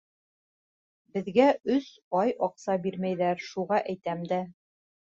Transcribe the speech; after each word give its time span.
Беҙгә 1.17 1.51
өс 1.77 1.91
ай 2.23 2.35
аҡса 2.49 2.81
бирмәйҙәр, 2.89 3.49
шуға 3.53 3.83
әйтәм 3.87 4.29
дә. 4.37 4.45